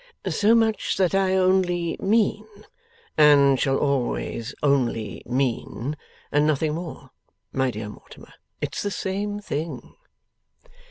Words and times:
'So 0.27 0.55
much 0.55 0.97
that 0.97 1.13
I 1.13 1.35
only 1.35 1.95
mean 1.99 2.43
and 3.19 3.59
shall 3.59 3.77
always 3.77 4.55
only 4.63 5.21
mean 5.27 5.95
and 6.31 6.47
nothing 6.47 6.73
more, 6.73 7.11
my 7.53 7.69
dear 7.69 7.87
Mortimer. 7.89 8.33
It's 8.61 8.81
the 8.81 8.89
same 8.89 9.39
thing. 9.39 9.93